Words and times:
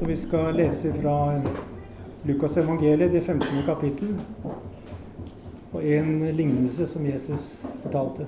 Så 0.00 0.06
vi 0.06 0.16
skal 0.16 0.54
lese 0.54 0.92
fra 0.92 1.42
Lukas 2.22 2.56
evangeliet, 2.56 3.12
det 3.12 3.20
15. 3.20 3.48
kapittel, 3.66 4.20
og 5.72 5.84
en 5.84 6.36
lignelse 6.36 6.86
som 6.86 7.04
Jesus 7.06 7.66
fortalte. 7.82 8.24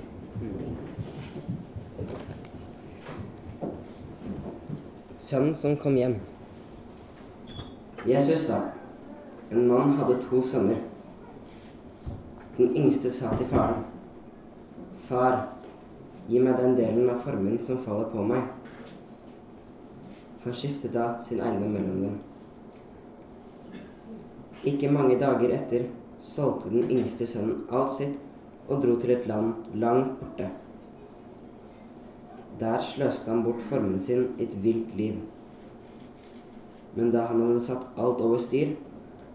Sønnen 5.16 5.54
som 5.54 5.76
kom 5.80 5.96
hjem. 5.96 6.18
Jesus 8.04 8.46
sa, 8.50 8.60
en 9.48 9.64
mann 9.72 9.96
hadde 9.96 10.20
to 10.28 10.42
sønner. 10.44 10.84
Den 12.58 12.76
yngste 12.76 13.10
sa 13.10 13.32
til 13.38 13.48
faren, 13.48 13.86
Far, 15.08 15.46
gi 16.28 16.36
meg 16.38 16.60
den 16.60 16.76
delen 16.76 17.08
av 17.08 17.24
formuen 17.24 17.56
som 17.64 17.80
faller 17.80 18.12
på 18.12 18.28
meg. 18.28 18.44
Han 20.44 20.54
skiftet 20.54 20.94
da 20.94 21.20
sin 21.22 21.40
eiendom 21.40 21.72
mellom 21.76 22.02
dem. 22.02 22.18
Ikke 24.66 24.90
mange 24.90 25.18
dager 25.18 25.54
etter 25.54 25.88
solgte 26.22 26.70
den 26.70 26.90
yngste 26.90 27.26
sønnen 27.26 27.64
alt 27.70 27.94
sitt 27.96 28.18
og 28.68 28.82
dro 28.82 28.96
til 29.00 29.14
et 29.14 29.26
land 29.26 29.54
langt 29.74 30.18
borte. 30.20 30.48
Der 32.60 32.78
sløste 32.78 33.30
han 33.30 33.42
bort 33.42 33.62
formen 33.66 34.00
sin 34.00 34.28
i 34.38 34.46
et 34.46 34.56
vilt 34.62 34.96
liv. 34.96 35.18
Men 36.94 37.10
da 37.10 37.26
han 37.26 37.40
hadde 37.40 37.62
satt 37.64 37.86
alt 37.98 38.20
over 38.22 38.38
styr, 38.38 38.74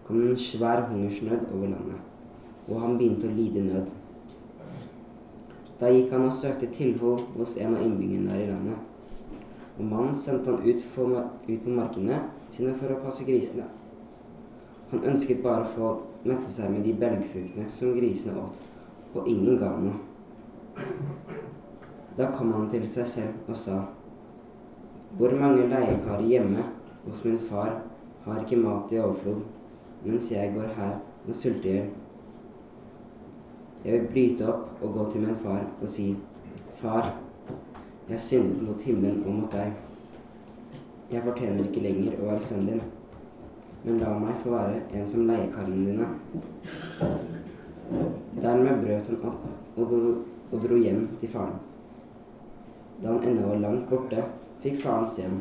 kom 0.06 0.22
en 0.22 0.36
svær 0.36 0.86
hungersnød 0.88 1.50
over 1.52 1.66
landet, 1.74 1.98
og 2.68 2.80
han 2.80 2.96
begynte 2.96 3.28
å 3.28 3.34
lide 3.36 3.64
nød. 3.66 3.90
Da 5.80 5.90
gikk 5.92 6.12
han 6.14 6.28
og 6.30 6.32
søkte 6.32 6.70
tilhold 6.72 7.26
hos 7.36 7.56
en 7.60 7.76
av 7.76 7.84
innbyggerne 7.84 8.32
der 8.32 8.46
i 8.46 8.52
landet. 8.52 8.87
Og 9.78 9.84
mannen 9.86 10.14
sendte 10.14 10.50
han 10.50 10.64
ut, 10.64 10.82
ut 11.48 11.64
på 11.64 11.74
markene 11.74 12.22
sine 12.50 12.74
for 12.74 12.90
å 12.90 13.02
passe 13.04 13.26
grisene. 13.26 13.68
Han 14.90 15.04
ønsket 15.04 15.42
bare 15.44 15.62
å 15.62 15.72
få 15.74 15.90
mette 16.24 16.50
seg 16.50 16.72
med 16.72 16.86
de 16.86 16.94
belgfruktene 16.98 17.68
som 17.70 17.94
grisene 17.94 18.40
åt, 18.42 18.58
og 19.14 19.28
ingen 19.28 19.58
ga 19.60 19.70
noe. 19.78 20.88
Da 22.18 22.30
kom 22.34 22.50
han 22.56 22.66
til 22.72 22.86
seg 22.88 23.06
selv 23.06 23.50
og 23.50 23.56
sa, 23.56 23.78
Hvor 25.18 25.32
mange 25.40 25.68
leiekarer 25.70 26.26
hjemme 26.28 26.64
hos 27.06 27.22
min 27.24 27.38
far 27.38 27.78
har 28.24 28.42
ikke 28.42 28.58
mat 28.60 28.92
i 28.92 28.98
overflod, 29.00 29.40
mens 30.04 30.28
jeg 30.32 30.52
går 30.54 30.74
her 30.76 30.98
og 31.26 31.34
sulter 31.34 31.70
i 31.70 31.76
hjel. 31.78 31.88
Jeg 33.84 33.94
vil 33.94 34.10
bryte 34.12 34.50
opp 34.50 34.82
og 34.82 34.92
gå 34.98 35.06
til 35.12 35.24
min 35.24 35.38
far 35.38 35.64
og 35.80 35.88
si, 35.88 36.10
Far, 36.78 37.08
jeg 38.08 38.20
syndet 38.20 38.62
mot 38.64 38.80
himmelen 38.80 39.20
og 39.26 39.34
mot 39.42 39.52
deg. 39.52 39.72
Jeg 41.12 41.24
fortjener 41.24 41.66
ikke 41.66 41.82
lenger 41.84 42.16
å 42.16 42.30
være 42.30 42.44
sønnen 42.44 42.70
din, 42.70 42.80
men 43.84 44.00
la 44.00 44.14
meg 44.20 44.40
få 44.42 44.52
være 44.54 44.80
en 44.96 45.06
som 45.08 45.28
leiekarene 45.28 45.84
dine. 45.88 46.08
Dermed 48.38 48.82
brøt 48.84 49.08
han 49.12 49.22
opp 49.28 49.78
og 49.78 49.92
dro, 49.92 50.14
og 50.48 50.64
dro 50.64 50.80
hjem 50.80 51.04
til 51.20 51.32
faren. 51.32 51.60
Da 53.02 53.12
han 53.12 53.24
ennå 53.28 53.46
var 53.46 53.62
langt 53.62 53.88
borte, 53.90 54.24
fikk 54.64 54.80
faren 54.82 55.08
se 55.08 55.28
ham, 55.28 55.40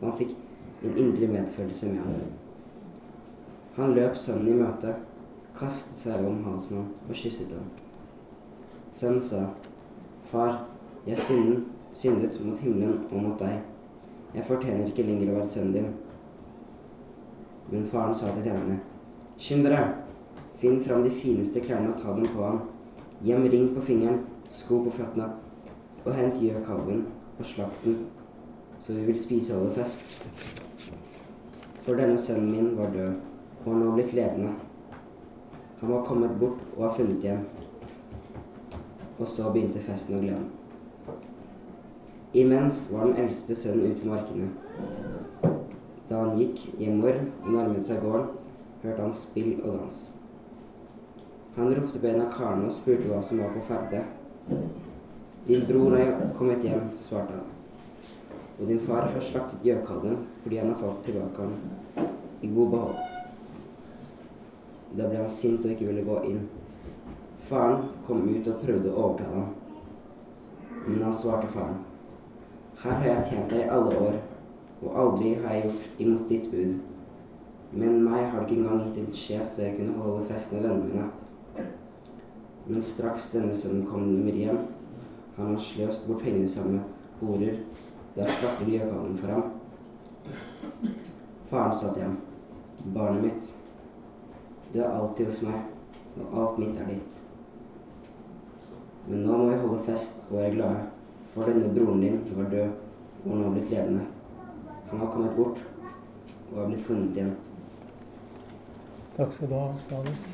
og 0.00 0.10
han 0.10 0.18
fikk 0.18 0.36
en 0.84 0.98
indre 0.98 1.30
medfølelse 1.30 1.94
med 1.94 2.02
ham. 2.04 2.22
Han 3.78 3.94
løp 3.96 4.18
sønnen 4.18 4.50
i 4.50 4.58
møte, 4.58 4.94
kastet 5.56 5.98
seg 6.02 6.26
om 6.26 6.42
halsen 6.44 6.82
og 6.82 7.14
kysset 7.14 7.54
ham. 7.54 7.70
Sønnen 8.92 9.22
sa, 9.22 9.46
Far, 10.30 10.66
jeg 11.06 11.18
synden, 11.18 11.64
syndet 11.92 12.38
mot 12.44 12.58
himmelen 12.58 13.04
og 13.10 13.22
mot 13.22 13.40
deg. 13.40 13.60
Jeg 14.34 14.46
fortjener 14.46 14.86
ikke 14.86 15.06
lenger 15.08 15.32
å 15.32 15.38
være 15.40 15.50
sønnen 15.50 15.74
din. 15.74 15.90
Men 17.70 17.86
faren 17.90 18.14
sa 18.14 18.30
til 18.34 18.46
tjenerne, 18.46 18.78
Skynd 19.40 19.64
dere, 19.64 19.84
finn 20.60 20.80
fram 20.84 21.02
de 21.02 21.10
fineste 21.10 21.62
klærne 21.64 21.94
og 21.94 22.00
ta 22.02 22.12
dem 22.12 22.28
på 22.28 22.44
ham. 22.44 22.60
Ham 23.24 23.46
ring 23.52 23.70
på 23.74 23.84
fingeren, 23.84 24.20
sko 24.52 24.82
på 24.84 24.92
føttene, 24.98 25.30
og 26.04 26.12
hent 26.16 26.40
gjøkalven 26.40 27.06
og 27.38 27.44
slakt 27.44 27.84
den, 27.84 28.02
så 28.80 28.92
vi 28.96 29.06
vil 29.08 29.20
spise 29.20 29.56
og 29.56 29.64
holde 29.64 29.78
fest. 29.80 30.16
For 31.86 31.96
denne 31.96 32.20
sønnen 32.20 32.52
min 32.52 32.76
var 32.76 32.92
død, 32.92 33.16
og 33.64 33.72
han 33.72 33.86
var 33.86 33.96
blitt 33.96 34.14
levende. 34.16 34.52
Han 35.80 35.92
var 35.94 36.04
kommet 36.04 36.38
bort 36.40 36.60
og 36.76 36.84
var 36.84 36.96
funnet 36.96 37.24
igjen. 37.24 37.44
Og 39.18 39.28
så 39.28 39.48
begynte 39.52 39.80
festen 39.84 40.20
og 40.20 40.24
gleden. 40.24 40.59
Imens 42.32 42.90
var 42.92 43.06
den 43.08 43.16
eldste 43.24 43.56
sønnen 43.58 43.90
ute 43.90 44.04
på 44.04 44.12
markene. 44.12 44.48
Da 46.06 46.20
han 46.20 46.36
gikk 46.38 46.60
hjemover 46.78 47.16
og 47.42 47.52
nærmet 47.56 47.88
seg 47.88 48.04
gården, 48.04 48.28
hørte 48.84 49.02
han 49.02 49.16
spill 49.18 49.56
og 49.64 49.72
dans. 49.72 49.98
Han 51.56 51.74
ropte 51.74 51.98
på 51.98 52.06
en 52.06 52.22
av 52.22 52.30
karene 52.30 52.68
og 52.68 52.76
spurte 52.76 53.10
hva 53.10 53.18
som 53.26 53.42
var 53.42 53.50
på 53.56 53.64
ferde. 53.66 54.04
Din 55.48 55.66
bror 55.66 55.98
er 55.98 56.14
kommet 56.38 56.62
hjem, 56.62 56.92
svarte 57.02 57.34
han. 57.34 57.50
Og 58.60 58.66
din 58.68 58.80
far 58.86 59.10
har 59.10 59.24
slaktet 59.24 59.66
gjøkalven 59.66 60.22
fordi 60.44 60.62
han 60.62 60.70
har 60.70 60.78
fått 60.78 61.02
tilbake 61.08 61.42
ham 61.42 62.06
i 62.46 62.54
god 62.54 62.74
behold. 62.76 62.96
Da 64.94 65.06
ble 65.06 65.18
han 65.24 65.30
sint 65.34 65.64
og 65.64 65.74
ikke 65.74 65.90
ville 65.90 66.06
gå 66.06 66.22
inn. 66.30 66.44
Faren 67.50 67.88
kom 68.06 68.22
ut 68.28 68.46
og 68.46 68.62
prøvde 68.62 68.94
å 68.94 69.06
overtale 69.08 69.34
ham. 69.34 69.54
Men 70.86 71.08
han 71.08 71.14
svarte 71.14 71.50
faren. 71.50 71.80
Her 72.80 72.94
har 72.96 73.06
jeg 73.06 73.24
tjent 73.28 73.50
deg 73.52 73.66
i 73.66 73.72
alle 73.76 73.96
år, 74.00 74.14
og 74.80 74.94
aldri 75.02 75.34
har 75.42 75.52
jeg 75.52 75.66
gjort 75.66 75.98
imot 76.00 76.30
ditt 76.30 76.46
bud. 76.48 76.78
Men 77.72 77.98
meg 78.02 78.30
har 78.32 78.40
du 78.40 78.46
ikke 78.46 78.62
engang 78.62 78.86
gitt 78.86 79.00
en 79.02 79.10
skje 79.14 79.40
så 79.44 79.66
jeg 79.66 79.74
kunne 79.76 79.96
holde 80.00 80.22
fest 80.30 80.54
med 80.54 80.64
vennene 80.64 80.86
mine. 80.88 81.66
Men 82.70 82.86
straks 82.86 83.26
denne 83.34 83.52
sønnen 83.54 83.84
kommer 83.84 84.32
hjem, 84.32 84.62
har 85.36 85.50
han 85.50 85.60
sløst 85.60 86.06
bort 86.06 86.24
pengene 86.24 86.48
sammen 86.48 86.78
med 86.78 87.20
horer. 87.20 87.58
Da 88.14 88.24
slakter 88.26 88.64
de 88.64 88.78
gjøkallen 88.78 89.18
for 89.20 89.34
ham. 89.34 89.50
Faren 91.50 91.76
sa 91.76 91.90
til 91.94 92.14
barnet 92.94 93.26
mitt, 93.26 93.50
du 94.72 94.78
er 94.80 94.88
alltid 94.88 95.28
hos 95.28 95.42
meg, 95.44 95.68
og 96.16 96.40
alt 96.44 96.62
mitt 96.62 96.80
er 96.80 96.88
ditt. 96.94 97.20
Men 99.04 99.26
nå 99.26 99.36
må 99.36 99.50
vi 99.50 99.60
holde 99.66 99.82
fest 99.84 100.22
og 100.30 100.38
være 100.38 100.54
glade, 100.56 100.88
for 101.34 101.46
denne 101.46 101.74
broren 101.74 102.00
din 102.00 102.22
var 102.36 102.50
død 102.50 102.70
og 103.24 103.36
nå 103.36 103.50
blitt 103.54 103.70
levende. 103.70 104.06
Han 104.90 104.98
har 104.98 105.12
kommet 105.12 105.36
bort 105.36 105.58
og 106.50 106.58
har 106.58 106.66
blitt 106.66 106.82
funnet 106.86 107.16
igjen. 107.16 107.36
Takk 109.16 109.32
skal 109.36 109.50
du 109.50 109.54
ha, 109.54 109.68
Johannes. 109.90 110.26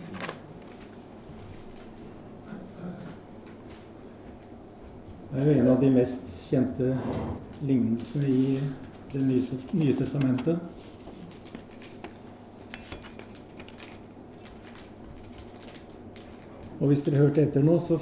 Det 5.33 5.43
er 5.43 5.51
jo 5.51 5.61
en 5.61 5.69
av 5.69 5.81
de 5.83 5.91
mest 5.93 6.33
kjente 6.47 6.97
lignelsene 7.61 8.29
i 8.31 8.59
Det 9.13 9.21
nye, 9.23 9.57
nye 9.73 9.95
testamentet. 9.97 10.59
Og 16.81 16.91
hvis 16.91 17.05
dere 17.07 17.23
hørte 17.23 17.45
etter 17.47 17.65
nå, 17.65 17.79
så, 17.81 17.97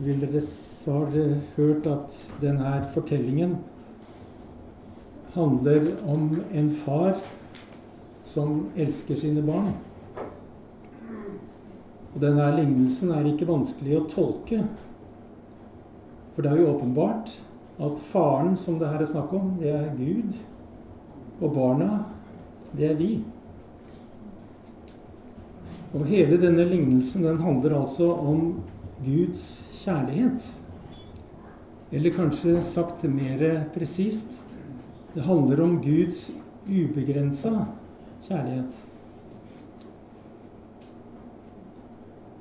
vil 0.00 0.24
dere, 0.24 0.40
så 0.84 0.92
har 0.92 1.06
dere 1.14 1.40
hørt 1.56 1.86
at 1.88 2.14
denne 2.42 2.70
fortellingen 2.92 3.54
handler 5.32 5.86
om 6.04 6.26
en 6.52 6.66
far 6.76 7.14
som 8.28 8.66
elsker 8.76 9.16
sine 9.16 9.40
barn. 9.46 9.70
Og 12.12 12.18
denne 12.20 12.50
lignelsen 12.58 13.14
er 13.16 13.30
ikke 13.30 13.48
vanskelig 13.48 13.94
å 13.96 14.02
tolke. 14.10 14.58
For 16.34 16.44
det 16.44 16.52
er 16.52 16.60
jo 16.60 16.74
åpenbart 16.74 17.32
at 17.84 18.02
faren 18.04 18.52
som 18.58 18.76
det 18.78 18.90
her 18.92 19.00
er 19.00 19.08
snakk 19.08 19.32
om, 19.34 19.54
det 19.62 19.72
er 19.72 19.88
Gud. 19.96 20.36
Og 21.40 21.54
barna, 21.54 21.88
det 22.76 22.90
er 22.90 22.98
vi. 22.98 23.08
Og 25.94 26.04
hele 26.12 26.36
denne 26.42 26.68
lignelsen 26.68 27.24
den 27.24 27.40
handler 27.40 27.78
altså 27.80 28.10
om 28.12 28.60
Guds 29.00 29.64
kjærlighet. 29.80 30.50
Eller 31.94 32.10
kanskje 32.10 32.58
sagt 32.66 33.04
mer 33.06 33.44
presist 33.74 34.40
det 35.14 35.22
handler 35.22 35.60
om 35.62 35.76
Guds 35.78 36.26
ubegrensa 36.66 37.68
kjærlighet. 38.24 38.80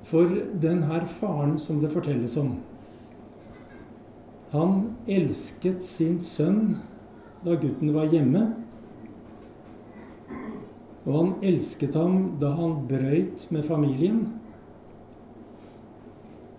For 0.09 0.31
den 0.61 0.81
her 0.89 1.05
faren 1.05 1.53
som 1.61 1.83
det 1.83 1.91
fortelles 1.93 2.33
om, 2.41 2.55
han 4.53 4.73
elsket 5.09 5.85
sin 5.85 6.17
sønn 6.21 6.79
da 7.45 7.53
gutten 7.57 7.93
var 7.93 8.09
hjemme. 8.09 8.43
Og 11.03 11.13
han 11.13 11.31
elsket 11.45 11.97
ham 11.99 12.17
da 12.41 12.55
han 12.57 12.79
brøyt 12.89 13.45
med 13.53 13.65
familien. 13.69 14.23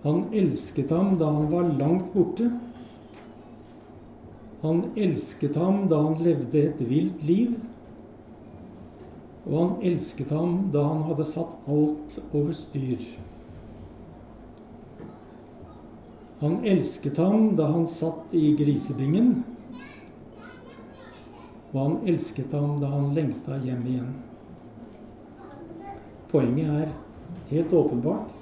Han 0.04 0.28
elsket 0.36 0.94
ham 0.94 1.16
da 1.18 1.30
han 1.32 1.50
var 1.50 1.74
langt 1.78 2.12
borte. 2.14 2.50
Han 4.64 4.84
elsket 4.96 5.56
ham 5.60 5.82
da 5.92 5.98
han 6.00 6.22
levde 6.24 6.60
et 6.70 6.78
vilt 6.88 7.22
liv. 7.28 7.54
og 9.44 9.54
han 9.58 9.72
elsket 9.84 10.30
ham 10.32 10.52
da 10.72 10.82
han 10.88 11.02
hadde 11.04 11.24
satt 11.28 11.66
alt 11.68 12.14
over 12.32 12.52
styr. 12.56 13.02
Han 16.40 16.62
elsket 16.64 17.20
ham 17.20 17.50
da 17.58 17.68
han 17.74 17.84
satt 17.88 18.32
i 18.32 18.54
grisebingen, 18.56 19.34
og 21.74 21.78
han 21.82 21.98
elsket 22.08 22.56
ham 22.56 22.78
da 22.80 22.88
han 22.96 23.12
lengta 23.16 23.60
hjem 23.60 23.84
igjen. 23.92 24.10
Poenget 26.32 26.72
er 26.80 26.96
helt 27.52 27.72
åpenbart. 27.72 28.32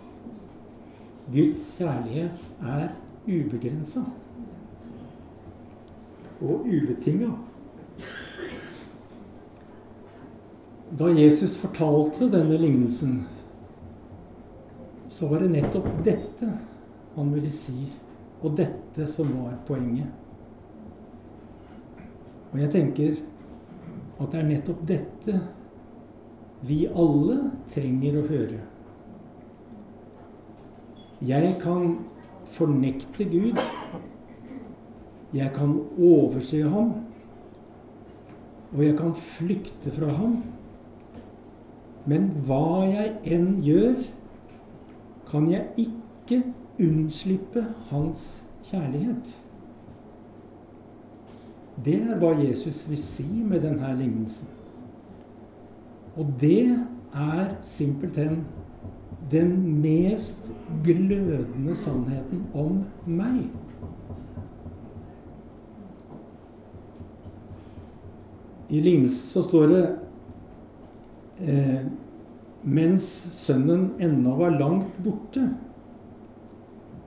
Guds 1.35 1.67
kjærlighet 1.79 2.47
er 2.63 2.93
ubegrensa 3.27 4.07
og 6.43 6.67
ubetinga. 6.67 7.31
Da 10.99 11.09
Jesus 11.17 11.57
fortalte 11.57 12.29
denne 12.33 12.59
lignelsen, 12.61 13.23
så 15.09 15.29
var 15.31 15.41
det 15.41 15.55
nettopp 15.55 15.89
dette 16.05 16.51
han 17.15 17.33
ville 17.33 17.53
si, 17.53 17.87
og 18.43 18.57
dette 18.59 19.07
som 19.09 19.31
var 19.39 19.57
poenget. 19.69 20.11
Og 22.53 22.61
jeg 22.61 22.73
tenker 22.75 23.17
at 24.21 24.33
det 24.33 24.41
er 24.41 24.49
nettopp 24.49 24.85
dette 24.89 25.41
vi 26.63 26.85
alle 26.87 27.39
trenger 27.73 28.21
å 28.21 28.27
høre. 28.29 28.61
Jeg 31.23 31.55
kan 31.63 31.97
fornekte 32.53 33.27
Gud. 33.31 33.59
Jeg 35.35 35.53
kan 35.55 35.81
overse 35.99 36.63
ham. 36.69 36.93
Og 38.73 38.85
jeg 38.85 38.97
kan 38.99 39.15
flykte 39.15 39.91
fra 39.91 40.09
ham. 40.17 40.37
Men 42.07 42.33
hva 42.47 42.83
jeg 42.89 43.13
enn 43.25 43.61
gjør, 43.63 44.01
kan 45.31 45.47
jeg 45.51 45.67
ikke 45.77 46.43
unnslippe 46.83 47.63
hans 47.91 48.43
kjærlighet. 48.65 49.37
Det 51.85 51.95
er 52.03 52.19
hva 52.21 52.35
Jesus 52.37 52.85
vil 52.89 53.01
si 53.01 53.29
med 53.47 53.63
denne 53.65 53.95
lignelsen. 53.99 54.49
Og 56.17 56.35
det 56.41 56.77
er 57.15 57.55
simpelthen 57.65 58.43
den 59.31 59.81
mest 59.81 60.53
glødende 60.85 61.75
sannheten 61.75 62.47
om 62.55 62.83
meg. 63.07 63.49
I 68.73 68.81
lignelsen 68.81 69.29
så 69.29 69.43
står 69.45 69.67
det 69.69 69.83
eh, 71.45 71.83
mens 72.63 73.05
sønnen 73.35 73.91
ennå 74.01 74.37
var 74.39 74.55
langt 74.57 74.97
borte, 75.05 75.49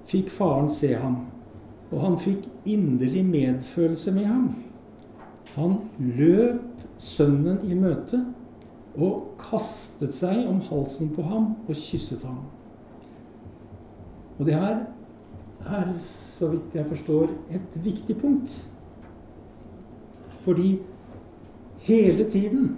fikk 0.06 0.30
faren 0.34 0.70
se 0.70 0.92
ham, 1.00 1.24
og 1.90 2.02
han 2.04 2.18
fikk 2.22 2.46
inderlig 2.70 3.24
medfølelse 3.26 4.14
med 4.14 4.28
ham. 4.30 4.50
Han 5.56 5.78
løp 5.98 6.84
sønnen 7.02 7.64
i 7.66 7.78
møte 7.78 8.20
og 8.96 9.36
kastet 9.40 10.16
seg 10.16 10.46
om 10.48 10.62
halsen 10.70 11.10
på 11.16 11.26
ham 11.26 11.54
og 11.66 11.74
kysset 11.76 12.24
ham. 12.28 12.44
Og 14.36 14.46
det 14.48 14.56
her 14.56 14.84
er, 15.66 15.92
så 15.96 16.52
vidt 16.52 16.76
jeg 16.76 16.88
forstår, 16.90 17.32
et 17.50 17.80
viktig 17.84 18.18
punkt. 18.20 18.58
Fordi 20.46 20.76
hele 21.86 22.26
tiden 22.30 22.78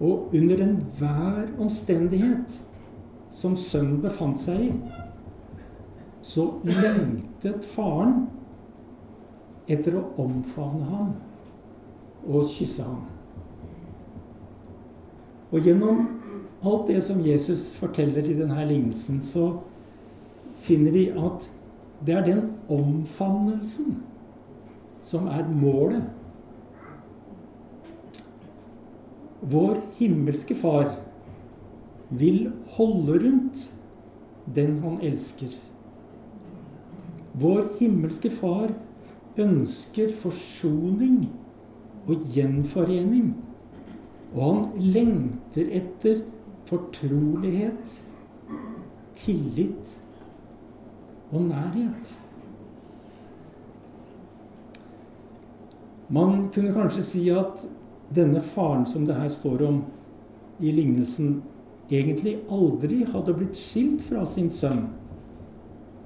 og 0.00 0.34
under 0.34 0.62
enhver 0.62 1.48
omstendighet 1.58 2.60
som 3.34 3.56
sønnen 3.56 4.00
befant 4.02 4.40
seg 4.40 4.68
i, 4.68 4.72
så 6.24 6.46
lengtet 6.64 7.66
faren 7.68 8.26
etter 9.70 9.96
å 9.98 10.04
omfavne 10.24 10.88
ham 10.88 11.12
og 12.24 12.48
kysse 12.52 12.84
ham. 12.84 13.04
Og 15.54 15.64
gjennom 15.64 16.06
alt 16.64 16.88
det 16.88 17.02
som 17.04 17.20
Jesus 17.22 17.68
forteller 17.76 18.24
i 18.26 18.36
denne 18.38 18.64
lignelsen, 18.66 19.20
så 19.22 19.50
finner 20.64 20.94
vi 20.96 21.08
at 21.12 21.48
det 22.04 22.16
er 22.16 22.26
den 22.26 22.42
omfavnelsen 22.72 23.98
som 25.04 25.28
er 25.28 25.46
målet. 25.52 26.08
Vår 29.44 29.80
himmelske 29.98 30.54
Far 30.56 30.94
vil 32.08 32.52
holde 32.76 33.18
rundt 33.26 33.70
den 34.56 34.78
han 34.80 35.00
elsker. 35.04 35.52
Vår 37.34 37.66
himmelske 37.80 38.30
Far 38.32 38.72
ønsker 39.40 40.14
forsoning 40.16 41.26
og 42.06 42.24
gjenforening. 42.32 43.34
Og 44.34 44.44
han 44.48 44.64
lengter 44.80 45.68
etter 45.76 46.24
fortrolighet, 46.64 47.98
tillit 49.14 49.96
og 51.30 51.50
nærhet. 51.50 52.14
Man 56.08 56.48
kunne 56.54 56.72
kanskje 56.74 57.02
si 57.04 57.28
at 57.32 57.64
denne 58.14 58.42
faren 58.42 58.84
som 58.86 59.06
det 59.06 59.16
her 59.16 59.30
står 59.32 59.64
om 59.66 59.82
i 60.60 60.72
lignelsen, 60.72 61.42
egentlig 61.90 62.38
aldri 62.52 63.04
hadde 63.08 63.34
blitt 63.36 63.56
skilt 63.58 64.04
fra 64.06 64.24
sin 64.28 64.50
sønn. 64.50 64.86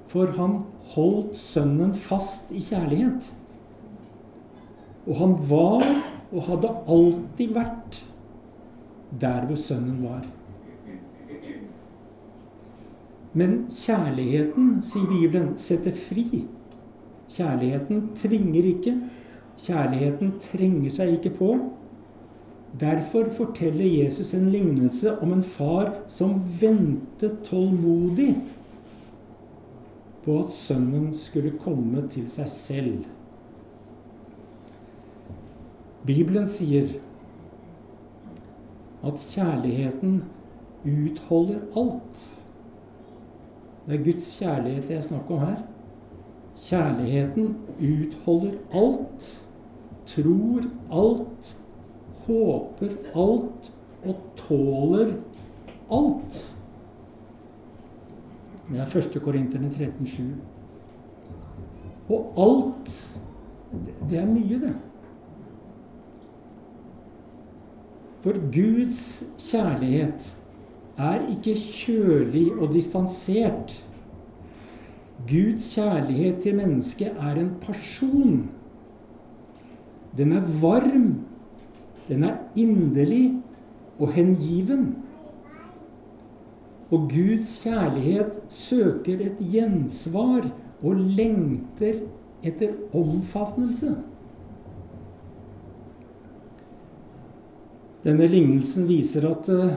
For 0.09 0.31
han 0.39 0.63
holdt 0.95 1.37
sønnen 1.37 1.93
fast 1.93 2.49
i 2.51 2.61
kjærlighet. 2.65 3.29
Og 5.05 5.15
han 5.21 5.35
var 5.49 5.85
og 6.29 6.43
hadde 6.45 6.73
alltid 6.89 7.53
vært 7.55 8.03
der 9.21 9.45
hvor 9.45 9.57
sønnen 9.57 10.03
var. 10.05 10.25
Men 13.33 13.67
kjærligheten, 13.69 14.79
sier 14.81 15.05
Bibelen, 15.09 15.53
setter 15.61 15.93
fri. 15.93 16.45
Kjærligheten 17.29 18.09
tvinger 18.17 18.65
ikke. 18.71 18.95
Kjærligheten 19.59 20.33
trenger 20.41 20.93
seg 20.93 21.17
ikke 21.17 21.35
på. 21.37 21.51
Derfor 22.79 23.29
forteller 23.29 23.85
Jesus 23.85 24.33
en 24.33 24.49
lignelse 24.49 25.19
om 25.21 25.33
en 25.33 25.43
far 25.43 25.93
som 26.07 26.37
ventet 26.61 27.39
tålmodig 27.43 28.35
på 30.23 30.39
at 30.39 30.51
sønnen 30.53 31.13
skulle 31.17 31.55
komme 31.63 32.03
til 32.11 32.27
seg 32.29 32.49
selv. 32.53 32.99
Bibelen 36.05 36.47
sier 36.47 36.93
at 39.03 39.25
kjærligheten 39.31 40.21
utholder 40.85 41.59
alt. 41.77 42.25
Det 43.87 43.97
er 43.97 44.03
Guds 44.03 44.29
kjærlighet 44.39 44.87
det 44.87 44.95
er 44.95 45.05
snakk 45.05 45.31
om 45.33 45.41
her. 45.41 45.61
Kjærligheten 46.59 47.55
utholder 47.79 48.57
alt, 48.75 49.29
tror 50.05 50.67
alt, 50.91 51.55
håper 52.29 52.95
alt 53.17 53.71
og 54.05 54.23
tåler 54.37 55.13
alt. 55.91 56.39
Det 58.69 58.79
er 58.79 58.97
1. 58.97 59.17
Korinterne 59.23 59.69
13,7. 59.73 60.23
Og 62.09 62.33
alt, 62.37 62.91
det 64.09 64.19
er 64.19 64.29
mye, 64.29 64.59
det. 64.61 64.75
For 68.21 68.35
Guds 68.51 69.23
kjærlighet 69.39 70.35
er 70.99 71.27
ikke 71.31 71.55
kjølig 71.55 72.51
og 72.59 72.73
distansert. 72.73 73.77
Guds 75.29 75.73
kjærlighet 75.75 76.41
til 76.43 76.57
mennesket 76.59 77.15
er 77.15 77.39
en 77.39 77.53
person. 77.61 78.49
Den 80.17 80.33
er 80.35 80.43
varm, 80.61 81.25
den 82.09 82.25
er 82.25 82.39
inderlig 82.57 83.37
og 83.99 84.13
hengiven. 84.15 84.95
Og 86.89 87.09
Guds 87.11 87.51
kjærlighet 87.63 88.39
søker 88.49 89.21
et 89.27 89.41
gjensvar 89.51 90.47
og 90.81 90.95
lengter 90.95 92.01
etter 92.43 92.73
omfavnelse. 92.95 93.93
Denne 98.03 98.29
lignelsen 98.31 98.87
viser 98.87 99.27
at 99.29 99.49
uh, 99.51 99.75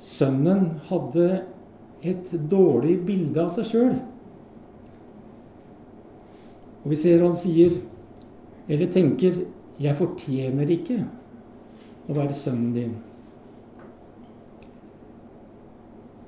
sønnen 0.00 0.80
hadde 0.88 1.28
et 2.02 2.30
dårlig 2.50 2.96
bilde 3.06 3.42
av 3.42 3.52
seg 3.52 3.68
sjøl. 3.68 3.94
Og 6.82 6.90
vi 6.94 6.98
ser 6.98 7.22
han 7.22 7.36
sier, 7.36 7.76
eller 8.68 8.90
tenker, 8.92 9.44
'Jeg 9.78 9.94
fortjener 9.94 10.70
ikke 10.74 11.04
å 12.08 12.16
være 12.16 12.34
sønnen 12.34 12.72
din'. 12.74 12.96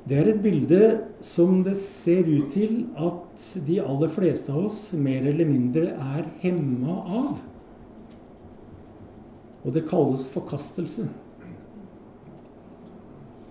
Det 0.09 0.19
er 0.19 0.29
et 0.33 0.43
bilde 0.43 1.01
som 1.23 1.61
det 1.63 1.77
ser 1.77 2.27
ut 2.27 2.51
til 2.51 2.87
at 2.99 3.45
de 3.67 3.77
aller 3.79 4.09
fleste 4.11 4.51
av 4.51 4.65
oss 4.67 4.93
mer 4.93 5.27
eller 5.29 5.47
mindre 5.47 5.93
er 5.93 6.27
hemma 6.43 6.97
av. 7.07 7.37
Og 9.65 9.75
det 9.77 9.85
kalles 9.91 10.25
forkastelse. 10.33 11.05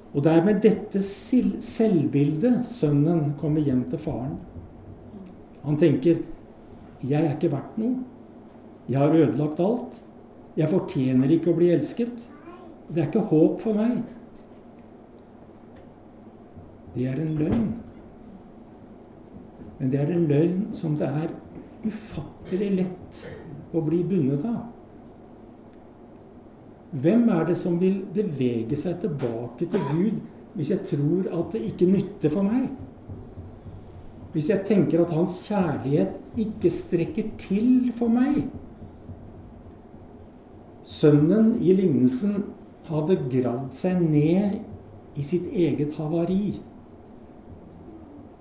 Og 0.10 0.24
det 0.26 0.32
er 0.34 0.46
med 0.46 0.62
dette 0.66 1.02
selvbildet 1.06 2.66
sønnen 2.68 3.36
kommer 3.40 3.62
hjem 3.62 3.86
til 3.92 4.02
faren. 4.02 4.38
Han 5.64 5.78
tenker 5.78 6.24
'Jeg 7.04 7.26
er 7.26 7.36
ikke 7.36 7.52
verdt 7.52 7.78
noe. 7.78 8.04
Jeg 8.90 9.00
har 9.00 9.14
ødelagt 9.14 9.60
alt. 9.60 10.02
Jeg 10.58 10.72
fortjener 10.72 11.32
ikke 11.36 11.52
å 11.52 11.58
bli 11.58 11.70
elsket. 11.74 12.26
Det 12.90 13.04
er 13.04 13.12
ikke 13.12 13.28
håp 13.30 13.62
for 13.62 13.78
meg.' 13.78 14.16
Det 16.96 17.06
er 17.06 17.20
en 17.22 17.36
løgn. 17.38 17.68
Men 19.80 19.92
det 19.92 20.00
er 20.02 20.10
en 20.12 20.26
løgn 20.28 20.64
som 20.74 20.98
det 20.98 21.08
er 21.08 21.30
ufattelig 21.86 22.70
lett 22.80 23.20
å 23.72 23.84
bli 23.86 24.02
bundet 24.04 24.44
av. 24.50 24.66
Hvem 26.90 27.28
er 27.30 27.46
det 27.46 27.56
som 27.58 27.78
vil 27.80 28.02
bevege 28.14 28.78
seg 28.80 28.98
tilbake 29.04 29.68
til 29.70 29.84
Gud 29.92 30.22
hvis 30.58 30.72
jeg 30.74 30.86
tror 30.90 31.28
at 31.38 31.54
det 31.54 31.62
ikke 31.70 31.88
nytter 31.92 32.34
for 32.34 32.48
meg? 32.50 32.72
Hvis 34.34 34.50
jeg 34.50 34.66
tenker 34.66 35.04
at 35.04 35.14
hans 35.14 35.38
kjærlighet 35.46 36.18
ikke 36.42 36.72
strekker 36.74 37.30
til 37.42 37.92
for 37.98 38.12
meg? 38.14 38.50
Sønnen 40.90 41.60
i 41.62 41.74
lignelsen 41.78 42.48
hadde 42.90 43.20
gravd 43.30 43.76
seg 43.78 44.00
ned 44.02 45.20
i 45.20 45.26
sitt 45.26 45.46
eget 45.54 45.94
havari. 46.00 46.56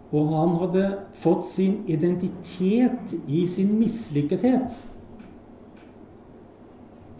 Og 0.08 0.30
han 0.32 0.54
hadde 0.62 0.84
fått 1.20 1.44
sin 1.50 1.82
identitet 1.92 3.12
i 3.28 3.42
sin 3.50 3.74
mislykkethet. 3.76 4.78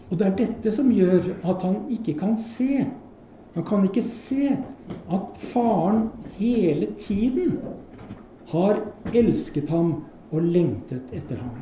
Og 0.09 0.17
det 0.17 0.25
er 0.25 0.39
dette 0.39 0.73
som 0.73 0.89
gjør 0.89 1.35
at 1.45 1.65
han 1.67 1.83
ikke 1.93 2.15
kan 2.17 2.33
se. 2.41 2.87
Han 3.53 3.67
kan 3.67 3.85
ikke 3.85 4.01
se 4.01 4.55
at 5.13 5.37
faren 5.37 6.07
hele 6.39 6.89
tiden 6.97 7.59
har 8.49 8.81
elsket 9.13 9.69
ham 9.69 9.99
og 10.31 10.41
lengtet 10.41 11.13
etter 11.13 11.37
ham. 11.37 11.61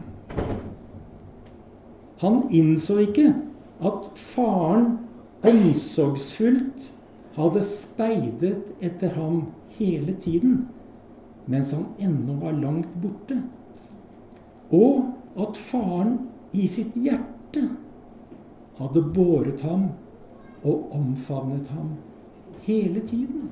Han 2.23 2.45
innså 2.55 3.01
ikke 3.03 3.33
at 3.79 4.09
faren 4.17 4.97
omsorgsfullt 5.45 6.91
hadde 7.37 7.61
speidet 7.61 8.71
etter 8.81 9.13
ham 9.13 9.43
hele 9.77 10.15
tiden, 10.17 10.65
mens 11.45 11.71
han 11.75 11.85
ennå 12.01 12.39
var 12.41 12.57
langt 12.57 12.95
borte. 13.01 13.37
Og 14.73 15.13
at 15.37 15.57
faren 15.57 16.17
i 16.51 16.65
sitt 16.67 16.97
hjerte 16.97 17.67
hadde 18.79 19.05
båret 19.13 19.61
ham 19.65 19.91
og 20.65 20.91
omfavnet 20.97 21.69
ham 21.73 21.93
hele 22.65 23.01
tiden 23.05 23.49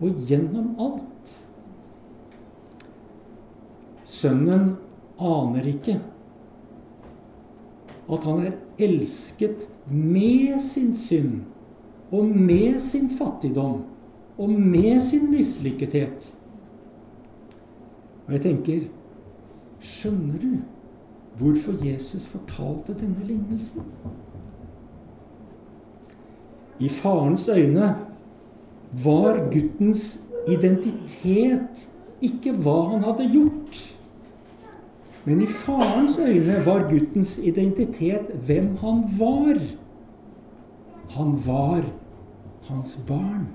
og 0.00 0.18
gjennom 0.28 0.74
alt. 0.82 1.38
Sønnen 4.08 4.72
aner 5.18 5.66
ikke 5.70 5.98
at 8.08 8.24
han 8.24 8.46
er 8.46 8.56
elsket 8.78 9.68
med 9.90 10.60
sin 10.64 10.94
synd 10.96 11.40
og 12.10 12.24
med 12.24 12.78
sin 12.80 13.08
fattigdom 13.10 13.82
og 14.38 14.50
med 14.50 15.00
sin 15.00 15.30
mislykkethet. 15.30 16.32
Og 18.26 18.32
jeg 18.32 18.40
tenker 18.40 18.86
Skjønner 19.78 20.40
du 20.42 20.54
hvorfor 21.38 21.76
Jesus 21.86 22.26
fortalte 22.26 22.96
denne 22.98 23.22
lignelsen? 23.26 23.84
I 26.80 26.88
farens 26.88 27.48
øyne 27.48 27.94
var 29.04 29.38
guttens 29.52 30.20
identitet 30.48 31.88
ikke 32.22 32.52
hva 32.52 32.80
han 32.92 33.04
hadde 33.06 33.28
gjort. 33.32 33.80
Men 35.24 35.42
i 35.42 35.46
farens 35.46 36.18
øyne 36.18 36.60
var 36.66 36.88
guttens 36.90 37.38
identitet 37.38 38.32
hvem 38.46 38.76
han 38.80 39.04
var. 39.18 39.58
Han 41.16 41.38
var 41.46 41.84
hans 42.68 42.98
barn. 43.08 43.48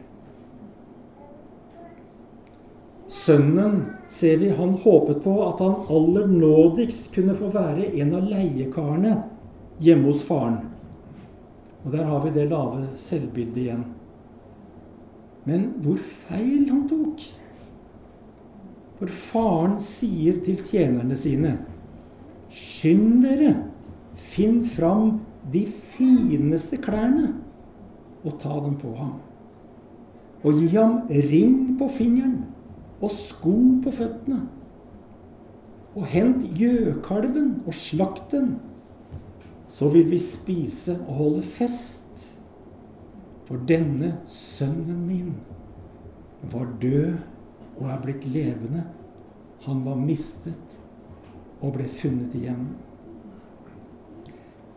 Sønnen, 3.08 3.84
ser 4.08 4.38
vi, 4.42 4.50
han 4.50 4.74
håpet 4.84 5.22
på 5.24 5.36
at 5.46 5.60
han 5.62 5.76
aller 5.90 6.28
nådigst 6.28 7.12
kunne 7.14 7.36
få 7.38 7.52
være 7.54 7.92
en 8.02 8.16
av 8.18 8.26
leiekarene 8.32 9.18
hjemme 9.84 10.10
hos 10.10 10.24
faren. 10.26 10.58
Og 11.84 11.92
der 11.94 12.08
har 12.10 12.24
vi 12.24 12.32
det 12.34 12.48
lave 12.50 12.88
selvbildet 12.98 13.60
igjen. 13.66 13.86
Men 15.46 15.70
hvor 15.84 16.00
feil 16.00 16.70
han 16.72 16.86
tok. 16.90 17.26
For 19.00 19.12
faren 19.12 19.78
sier 19.84 20.40
til 20.46 20.62
tjenerne 20.64 21.18
sine 21.18 21.58
Skynd 22.54 23.24
dere, 23.24 23.56
finn 24.14 24.60
fram 24.70 25.24
de 25.54 25.64
fineste 25.66 26.78
klærne 26.78 27.32
og 28.24 28.36
ta 28.42 28.54
dem 28.62 28.76
på 28.78 28.92
ham. 28.94 29.16
Og 30.44 30.60
gi 30.60 30.68
ham 30.76 31.00
ring 31.10 31.74
på 31.80 31.88
fingeren 31.90 32.44
og 33.02 33.10
sko 33.12 33.56
på 33.84 33.96
føttene. 33.96 34.44
Og 35.98 36.06
hent 36.10 36.46
gjøkalven 36.58 37.56
og 37.66 37.74
slakt 37.74 38.30
den 38.36 38.54
så 39.74 39.90
vil 39.90 40.06
vi 40.12 40.20
spise 40.20 41.00
og 41.08 41.14
holde 41.14 41.42
fest. 41.42 42.38
For 43.44 43.60
denne 43.68 44.18
sønnen 44.26 45.02
min 45.08 45.34
var 46.52 46.68
død 46.82 47.18
og 47.80 47.90
er 47.90 48.02
blitt 48.04 48.26
levende. 48.30 48.84
Han 49.66 49.84
var 49.86 50.00
mistet 50.00 50.78
og 51.64 51.78
ble 51.78 51.88
funnet 51.88 52.36
igjen. 52.38 52.68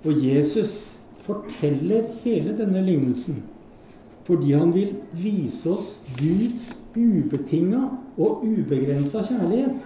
Og 0.06 0.22
Jesus 0.22 0.96
forteller 1.26 2.12
hele 2.24 2.54
denne 2.56 2.82
lignelsen 2.86 3.42
fordi 4.26 4.56
han 4.58 4.72
vil 4.74 4.96
vise 5.14 5.70
oss 5.70 6.00
Guds 6.18 6.72
ubetinga 6.96 7.84
og 8.16 8.40
ubegrensa 8.42 9.20
kjærlighet. 9.22 9.84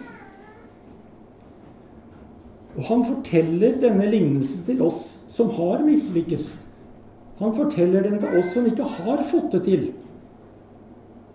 Og 2.79 2.87
han 2.89 3.05
forteller 3.05 3.77
denne 3.83 4.07
lignelsen 4.09 4.65
til 4.65 4.81
oss 4.87 5.19
som 5.29 5.51
har 5.59 5.83
mislykkes. 5.85 6.55
Han 7.41 7.53
forteller 7.57 8.07
den 8.07 8.17
til 8.23 8.39
oss 8.41 8.55
som 8.55 8.69
ikke 8.69 8.87
har 8.97 9.21
fått 9.29 9.53
det 9.57 9.63
til, 9.67 9.85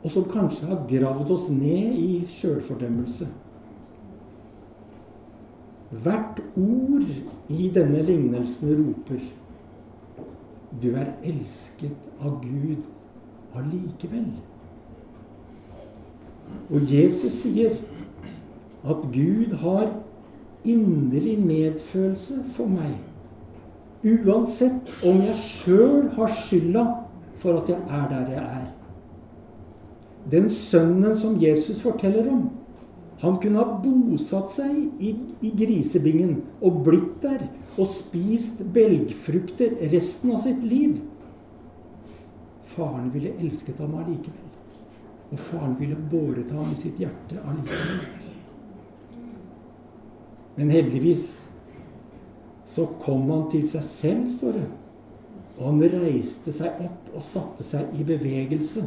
og 0.05 0.11
som 0.13 0.27
kanskje 0.29 0.69
har 0.69 0.83
gravd 0.89 1.31
oss 1.33 1.47
ned 1.49 1.95
i 1.97 2.09
sjølfordømmelse. 2.29 3.25
Hvert 6.05 6.41
ord 6.59 7.07
i 7.49 7.69
denne 7.73 8.03
lignelsen 8.05 8.75
roper 8.77 9.23
Du 10.81 10.89
er 10.91 11.13
elsket 11.23 12.09
av 12.19 12.41
Gud 12.43 12.83
allikevel. 13.55 14.27
Og 16.67 16.91
Jesus 16.91 17.39
sier 17.45 17.77
at 18.83 19.05
Gud 19.13 19.55
har 19.63 19.87
inderlig 20.67 21.37
medfølelse 21.39 22.41
for 22.57 22.69
meg. 22.69 22.97
Uansett 24.05 24.91
om 25.07 25.23
jeg 25.23 25.39
sjøl 25.39 26.09
har 26.17 26.39
skylda 26.43 26.87
for 27.39 27.61
at 27.61 27.71
jeg 27.71 27.79
er 27.87 28.09
der 28.11 28.33
jeg 28.35 28.43
er. 28.43 28.74
Den 30.31 30.49
sønnen 30.49 31.15
som 31.17 31.37
Jesus 31.41 31.81
forteller 31.85 32.29
om, 32.31 32.47
han 33.21 33.37
kunne 33.41 33.61
ha 33.61 33.77
bosatt 33.79 34.51
seg 34.51 34.73
i, 34.99 35.13
i 35.45 35.51
grisebingen 35.55 36.41
og 36.59 36.81
blitt 36.87 37.21
der 37.23 37.45
og 37.75 37.87
spist 37.91 38.63
belgfrukter 38.75 39.77
resten 39.93 40.33
av 40.35 40.41
sitt 40.43 40.63
liv. 40.65 40.97
Faren 42.75 43.07
ville 43.13 43.35
elsket 43.39 43.79
ham 43.83 43.95
allikevel. 44.01 44.51
Og 45.31 45.41
faren 45.41 45.77
ville 45.79 45.97
båret 46.11 46.51
ham 46.53 46.71
i 46.71 46.79
sitt 46.79 46.99
hjerte 47.01 47.39
allikevel. 47.39 48.03
Men 50.55 50.71
heldigvis 50.71 51.27
så 52.65 52.87
kom 53.03 53.29
han 53.29 53.47
til 53.51 53.65
seg 53.69 53.83
selv, 53.85 54.27
står 54.31 54.59
det. 54.59 54.67
Og 55.55 55.65
han 55.69 55.81
reiste 55.95 56.51
seg 56.55 56.79
opp 56.83 57.11
og 57.15 57.23
satte 57.23 57.63
seg 57.63 57.93
i 57.95 58.03
bevegelse. 58.07 58.83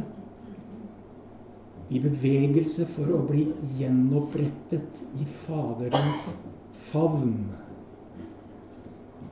I 1.89 1.99
bevegelse 2.03 2.85
for 2.89 3.09
å 3.15 3.23
bli 3.25 3.47
gjenopprettet 3.79 5.01
i 5.17 5.25
Faderens 5.25 6.29
favn. 6.89 7.49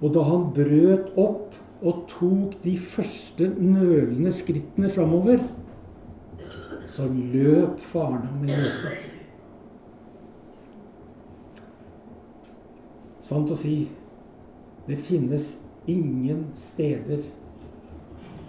Og 0.01 0.13
da 0.13 0.23
han 0.25 0.49
brøt 0.55 1.13
opp 1.17 1.57
og 1.85 2.03
tok 2.09 2.57
de 2.63 2.73
første 2.81 3.51
nølende 3.53 4.33
skrittene 4.33 4.89
framover, 4.93 5.43
så 6.89 7.05
løp 7.13 7.77
faren 7.91 8.25
ham 8.25 8.45
i 8.47 8.55
møte. 8.55 8.95
Sant 13.27 13.51
å 13.51 13.57
si, 13.59 13.75
det 14.87 14.97
finnes 15.03 15.51
ingen 15.91 16.45
steder 16.57 17.25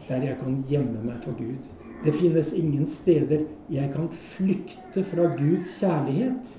der 0.09 0.25
jeg 0.25 0.39
kan 0.41 0.61
gjemme 0.71 1.03
meg 1.05 1.21
for 1.25 1.37
Gud. 1.37 1.67
Det 2.05 2.15
finnes 2.15 2.53
ingen 2.55 2.87
steder 2.91 3.49
jeg 3.71 3.91
kan 3.95 4.07
flykte 4.13 5.03
fra 5.05 5.27
Guds 5.35 5.73
kjærlighet. 5.81 6.55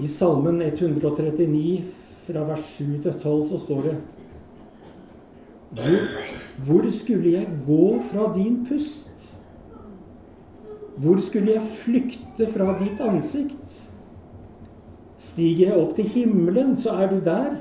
I 0.00 0.08
Salmen 0.10 0.62
139 0.62 1.84
fra 2.24 2.46
vers 2.48 2.64
7 2.78 3.02
til 3.04 3.12
12 3.12 3.48
så 3.52 3.60
står 3.60 3.82
det 3.88 3.96
hvor, 5.74 6.00
hvor 6.64 6.90
skulle 6.90 7.32
jeg 7.32 7.48
gå 7.66 8.00
fra 8.10 8.32
din 8.34 8.62
pust? 8.66 9.36
Hvor 10.96 11.20
skulle 11.20 11.52
jeg 11.52 11.62
flykte 11.62 12.46
fra 12.46 12.76
ditt 12.78 13.00
ansikt? 13.02 13.80
Stiger 15.18 15.72
jeg 15.72 15.78
opp 15.80 15.94
til 15.96 16.08
himmelen, 16.08 16.76
så 16.78 16.94
er 17.02 17.10
du 17.10 17.18
der. 17.24 17.56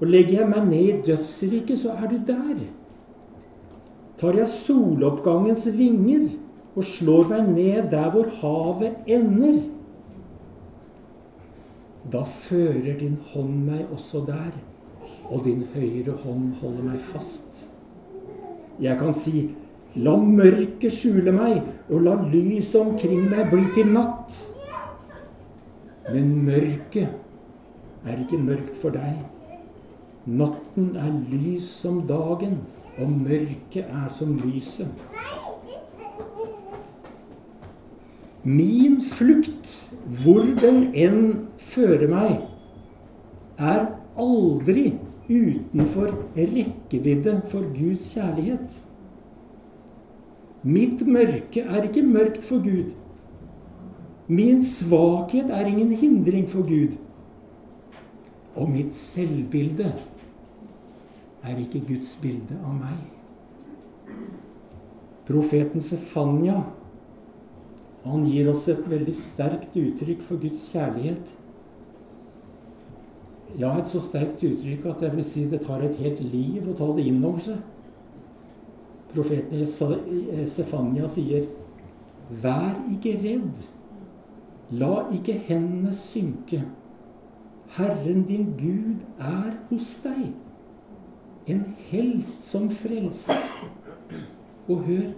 Og 0.00 0.06
legger 0.06 0.40
jeg 0.40 0.50
meg 0.52 0.68
ned 0.68 0.86
i 0.86 1.00
dødsriket, 1.10 1.78
så 1.82 1.96
er 1.98 2.06
du 2.12 2.20
der. 2.26 2.62
Tar 4.20 4.36
jeg 4.36 4.50
soloppgangens 4.52 5.64
vinger 5.72 6.28
og 6.76 6.84
slår 6.84 7.30
meg 7.30 7.46
ned 7.54 7.86
der 7.92 8.10
hvor 8.12 8.28
havet 8.42 9.08
ender, 9.08 9.62
da 12.10 12.24
fører 12.24 12.98
din 12.98 13.16
hånd 13.32 13.64
meg 13.68 13.88
også 13.94 14.22
der, 14.26 14.52
og 15.30 15.44
din 15.44 15.62
høyre 15.74 16.14
hånd 16.24 16.54
holder 16.60 16.86
meg 16.90 17.00
fast. 17.00 17.66
Jeg 18.80 18.98
kan 19.00 19.12
si, 19.14 19.50
la 20.00 20.16
mørket 20.16 20.92
skjule 20.94 21.32
meg, 21.34 21.60
og 21.90 22.06
la 22.06 22.16
lyset 22.32 22.78
omkring 22.80 23.26
meg 23.30 23.50
bli 23.52 23.64
til 23.76 23.92
natt. 23.94 24.40
Men 26.10 26.32
mørket 26.46 27.12
er 28.08 28.24
ikke 28.24 28.40
mørkt 28.40 28.74
for 28.80 28.96
deg. 28.96 29.20
Natten 30.30 30.92
er 30.94 31.10
lys 31.32 31.66
som 31.82 32.04
dagen, 32.06 32.60
og 33.00 33.10
mørket 33.10 33.88
er 33.88 34.08
som 34.14 34.36
lyset. 34.38 34.88
Min 38.44 39.00
flukt, 39.02 39.72
hvor 40.22 40.46
den 40.60 40.92
enn 40.94 41.24
fører 41.58 42.06
meg, 42.08 42.36
er 43.58 43.88
aldri 44.16 44.92
utenfor 45.26 46.14
rekkevidde 46.36 47.34
for 47.50 47.66
Guds 47.74 48.14
kjærlighet. 48.14 48.78
Mitt 50.62 51.02
mørke 51.06 51.64
er 51.64 51.88
ikke 51.88 52.06
mørkt 52.06 52.44
for 52.44 52.62
Gud. 52.62 52.94
Min 54.30 54.62
svakhet 54.64 55.50
er 55.50 55.66
ingen 55.66 55.92
hindring 55.92 56.46
for 56.48 56.62
Gud. 56.62 56.96
Og 58.54 58.70
mitt 58.70 58.94
selvbilde 58.94 59.90
er 61.42 61.56
ikke 61.60 61.82
Guds 61.88 62.16
bilde 62.20 62.56
av 62.64 62.76
meg. 62.76 63.00
Profeten 65.28 65.82
Sefania 65.84 66.58
han 68.04 68.24
gir 68.24 68.48
oss 68.48 68.64
et 68.72 68.86
veldig 68.88 69.12
sterkt 69.14 69.76
uttrykk 69.76 70.22
for 70.24 70.40
Guds 70.40 70.62
kjærlighet. 70.72 71.34
Ja, 73.60 73.74
et 73.76 73.90
så 73.90 74.00
sterkt 74.00 74.44
uttrykk 74.46 74.86
at 74.88 75.04
jeg 75.04 75.16
vil 75.18 75.26
si 75.26 75.44
det 75.50 75.60
tar 75.66 75.84
et 75.84 75.98
helt 76.00 76.22
liv 76.24 76.70
å 76.70 76.76
ta 76.78 76.88
det 76.96 77.04
inn 77.10 77.20
over 77.20 77.44
seg. 77.44 77.60
Profeten 79.10 79.66
Sefania 80.46 81.08
sier, 81.10 81.48
'Vær 82.30 82.76
ikke 82.94 83.16
redd. 83.20 83.64
La 84.70 85.10
ikke 85.12 85.34
hendene 85.48 85.92
synke.' 85.92 86.64
Herren 87.70 88.22
din 88.26 88.54
Gud 88.58 89.02
er 89.18 89.58
hos 89.68 89.98
deg 90.02 90.49
en 91.50 91.64
helt 91.90 92.38
som 92.44 92.70
frelser. 92.72 93.42
Og 94.70 94.86
hør, 94.86 95.10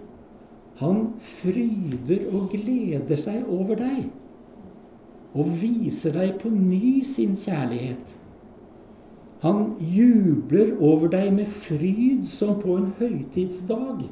han 0.81 1.05
fryder 1.21 2.27
og 2.33 2.51
gleder 2.53 3.19
seg 3.19 3.47
over 3.47 3.77
deg 3.79 4.09
og 5.33 5.49
viser 5.61 6.13
deg 6.13 6.35
på 6.41 6.49
ny 6.53 7.01
sin 7.05 7.33
kjærlighet. 7.37 8.17
Han 9.43 9.73
jubler 9.81 10.75
over 10.79 11.09
deg 11.11 11.33
med 11.35 11.49
fryd 11.51 12.27
som 12.29 12.59
på 12.61 12.77
en 12.79 12.91
høytidsdag. 12.99 14.05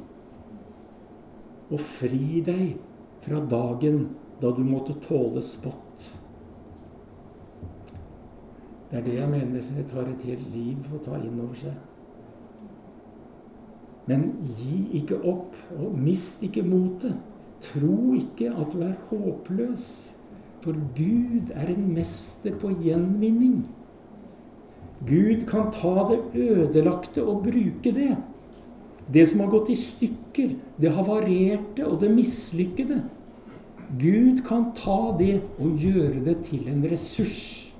Og 1.72 1.80
fri 1.80 2.42
deg 2.44 2.74
fra 3.24 3.40
dagen 3.54 4.10
da 4.42 4.50
du 4.52 4.64
måtte 4.66 4.98
tåle 5.06 5.44
spott. 5.46 6.10
Det 8.90 9.00
er 9.00 9.06
det 9.06 9.16
jeg 9.22 9.32
mener 9.32 9.70
det 9.78 9.86
tar 9.88 10.10
et 10.10 10.26
helt 10.28 10.50
liv 10.52 10.90
å 10.92 11.00
ta 11.06 11.16
inn 11.22 11.38
over 11.40 11.56
seg. 11.62 11.78
Men 14.10 14.32
gi 14.58 14.88
ikke 15.02 15.20
opp, 15.28 15.56
og 15.78 15.98
mist 16.00 16.42
ikke 16.44 16.64
motet. 16.66 17.18
Tro 17.62 18.16
ikke 18.18 18.50
at 18.50 18.74
du 18.74 18.82
er 18.82 18.98
håpløs, 19.12 19.86
for 20.62 20.78
Gud 20.98 21.52
er 21.54 21.70
en 21.74 21.88
mester 21.94 22.56
på 22.62 22.74
gjenvinning. 22.82 23.62
Gud 25.06 25.48
kan 25.50 25.72
ta 25.74 26.08
det 26.10 26.20
ødelagte 26.38 27.24
og 27.26 27.44
bruke 27.46 27.94
det. 27.94 28.16
Det 29.12 29.26
som 29.28 29.42
har 29.42 29.50
gått 29.54 29.72
i 29.74 29.78
stykker, 29.78 30.54
det 30.82 30.94
havarerte 30.94 31.86
og 31.88 31.98
det 32.04 32.12
mislykkede. 32.14 33.02
Gud 34.00 34.44
kan 34.48 34.70
ta 34.78 35.12
det 35.20 35.42
og 35.60 35.82
gjøre 35.82 36.22
det 36.26 36.38
til 36.48 36.70
en 36.72 36.86
ressurs. 36.88 37.74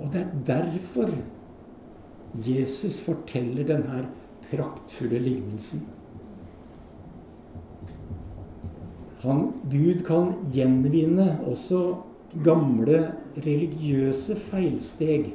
Og 0.00 0.08
det 0.12 0.24
er 0.24 0.32
derfor 0.48 1.12
Jesus 2.34 3.00
forteller 3.02 3.66
denne 3.66 4.04
praktfulle 4.50 5.18
lignelsen. 5.18 5.82
Han, 9.20 9.50
Gud 9.68 10.04
kan 10.06 10.32
gjenvinne 10.54 11.34
også 11.44 11.80
gamle 12.44 13.02
religiøse 13.36 14.36
feilsteg 14.48 15.32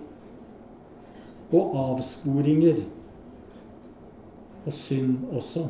og 1.53 1.75
avsporinger 1.84 2.81
og 4.65 4.73
synd 4.73 5.27
også. 5.36 5.67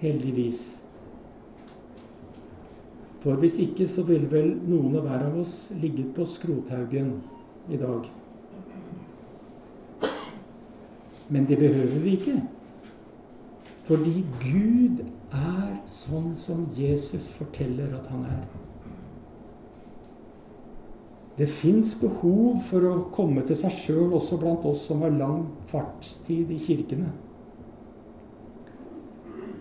Heldigvis. 0.00 0.62
For 3.20 3.40
hvis 3.40 3.58
ikke 3.60 3.86
så 3.88 4.04
ville 4.04 4.28
vel 4.32 4.50
noen 4.68 4.98
og 4.98 5.06
hver 5.06 5.28
av 5.28 5.38
oss 5.40 5.56
ligget 5.80 6.10
på 6.16 6.26
skrothaugen 6.28 7.16
i 7.72 7.80
dag. 7.80 8.08
Men 11.34 11.48
det 11.50 11.58
behøver 11.58 11.98
vi 11.98 12.10
ikke. 12.14 12.36
Fordi 13.84 14.20
Gud 14.38 15.00
er 15.34 15.72
sånn 15.90 16.30
som 16.38 16.68
Jesus 16.72 17.32
forteller 17.34 17.90
at 17.98 18.06
han 18.12 18.22
er. 18.28 18.44
Det 21.34 21.48
fins 21.50 21.96
behov 21.98 22.60
for 22.68 22.86
å 22.86 22.92
komme 23.14 23.42
til 23.42 23.58
seg 23.58 23.74
sjøl 23.74 24.14
også 24.14 24.38
blant 24.38 24.66
oss 24.70 24.84
som 24.86 25.02
har 25.02 25.16
lang 25.18 25.48
fartstid 25.66 26.52
i 26.54 26.60
kirkene. 26.62 27.10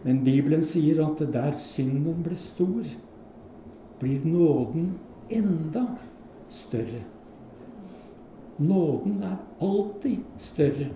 Men 0.04 0.22
Bibelen 0.22 0.62
sier 0.68 1.02
at 1.08 1.24
der 1.34 1.56
synden 1.58 2.22
ble 2.22 2.38
stor, 2.38 2.86
blir 3.98 4.28
nåden 4.28 4.92
enda 5.34 5.88
større. 6.54 7.02
Nåden 8.62 9.24
er 9.26 9.40
alltid 9.64 10.22
større. 10.38 10.92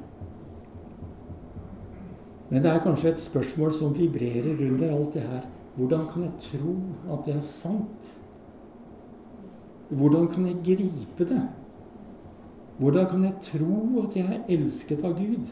Men 2.49 2.63
det 2.63 2.71
er 2.71 2.83
kanskje 2.83 3.11
et 3.11 3.19
spørsmål 3.19 3.73
som 3.75 3.95
vibrerer 3.95 4.55
under 4.55 4.93
alt 4.95 5.13
det 5.17 5.25
her. 5.27 5.45
Hvordan 5.75 6.07
kan 6.13 6.23
jeg 6.23 6.33
tro 6.39 6.75
at 7.13 7.25
det 7.25 7.35
er 7.35 7.45
sant? 7.45 8.13
Hvordan 9.89 10.27
kan 10.27 10.47
jeg 10.47 10.61
gripe 10.63 11.27
det? 11.27 11.43
Hvordan 12.77 13.09
kan 13.09 13.23
jeg 13.23 13.33
tro 13.41 14.03
at 14.03 14.15
jeg 14.15 14.25
er 14.25 14.53
elsket 14.53 15.03
av 15.05 15.15
Gud? 15.17 15.51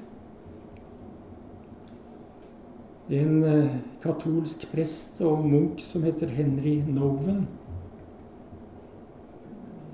En 3.10 3.44
eh, 3.46 3.76
katolsk 4.02 4.66
prest 4.72 5.20
og 5.22 5.46
munk 5.46 5.82
som 5.84 6.04
heter 6.08 6.32
Henry 6.34 6.80
Noven. 6.90 7.46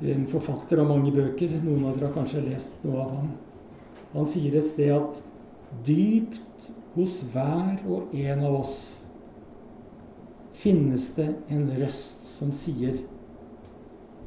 En 0.02 0.28
forfatter 0.32 0.80
av 0.82 0.88
mange 0.90 1.12
bøker. 1.14 1.58
Noen 1.64 1.90
av 1.90 1.98
dere 1.98 2.10
har 2.10 2.16
kanskje 2.16 2.46
lest 2.46 2.80
noe 2.86 3.02
av 3.04 3.12
ham. 3.18 3.34
Han 4.14 4.28
sier 4.28 4.56
et 4.58 4.66
sted 4.66 4.94
at 4.96 5.20
dypt 5.88 6.72
hos 6.96 7.22
hver 7.34 7.80
og 7.88 8.14
en 8.18 8.44
av 8.44 8.60
oss 8.60 8.78
finnes 10.62 11.08
det 11.16 11.30
en 11.50 11.70
røst 11.80 12.26
som 12.28 12.52
sier 12.56 13.00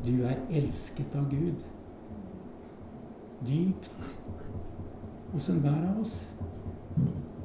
du 0.05 0.25
er 0.29 0.41
elsket 0.53 1.15
av 1.17 1.31
Gud. 1.31 1.63
Dypt 3.45 3.89
hos 5.33 5.49
enhver 5.53 5.87
av 5.89 6.01
oss 6.03 6.17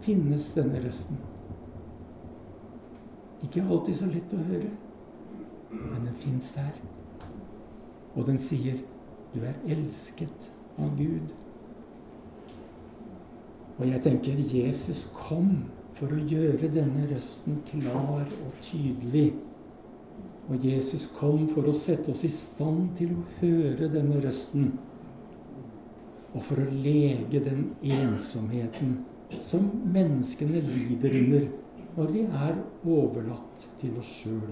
finnes 0.04 0.50
denne 0.56 0.82
røsten. 0.84 1.20
Ikke 3.46 3.64
alltid 3.64 4.00
så 4.02 4.10
lett 4.12 4.36
å 4.36 4.42
høre, 4.50 4.72
men 5.72 6.08
den 6.10 6.18
fins 6.20 6.52
der. 6.58 6.74
Og 8.16 8.26
den 8.28 8.38
sier, 8.38 8.82
'Du 9.34 9.40
er 9.46 9.56
elsket 9.68 10.52
av 10.78 10.98
Gud'. 10.98 11.49
Og 13.80 13.88
jeg 13.88 14.02
tenker 14.04 14.40
Jesus 14.44 15.06
kom 15.16 15.54
for 15.96 16.12
å 16.12 16.24
gjøre 16.28 16.68
denne 16.72 17.06
røsten 17.08 17.62
klar 17.68 18.26
og 18.28 18.58
tydelig. 18.64 19.32
Og 20.50 20.66
Jesus 20.66 21.06
kom 21.16 21.46
for 21.52 21.70
å 21.70 21.76
sette 21.78 22.12
oss 22.12 22.26
i 22.28 22.32
stand 22.34 22.92
til 23.00 23.14
å 23.16 23.26
høre 23.40 23.88
denne 23.94 24.20
røsten. 24.24 24.74
Og 26.34 26.44
for 26.44 26.60
å 26.60 26.72
lege 26.74 27.40
den 27.46 27.70
ensomheten 27.86 28.98
som 29.40 29.70
menneskene 29.94 30.62
lider 30.66 31.16
under 31.22 31.48
når 31.96 32.12
vi 32.14 32.26
er 32.26 32.60
overlatt 32.88 33.68
til 33.80 33.96
oss 34.02 34.10
sjøl. 34.22 34.52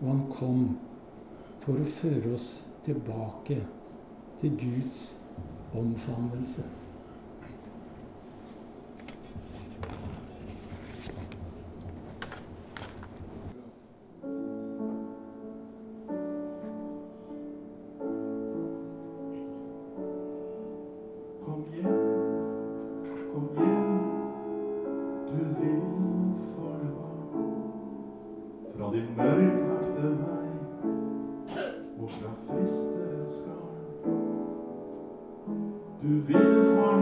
Og 0.00 0.04
han 0.08 0.22
kom 0.32 0.66
for 1.64 1.80
å 1.80 1.88
føre 1.96 2.34
oss 2.36 2.50
tilbake 2.84 3.60
til 4.40 4.54
Guds 4.60 5.02
omfavnelse. 5.76 6.64
Du 36.28 36.99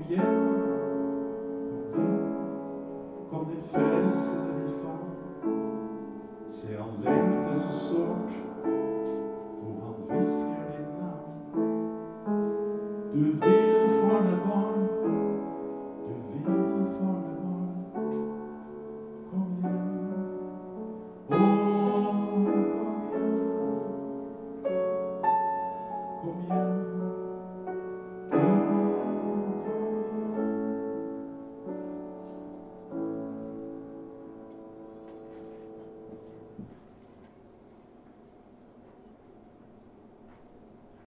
combien, 0.00 0.22
combien, 1.92 2.20
combien 3.30 3.56
de 3.56 3.62
fesses 3.62 4.34
de 4.34 4.50
c'est 6.50 6.76
en 6.78 6.90
vain 7.02 7.10
que 7.10 7.46
tu 7.46 7.52
as 7.52 7.56
ce 7.56 7.72
songe. 7.72 8.49